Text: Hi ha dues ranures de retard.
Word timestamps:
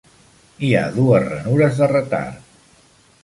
Hi 0.67 0.69
ha 0.77 0.81
dues 0.95 1.27
ranures 1.27 1.77
de 1.81 1.91
retard. 1.93 2.51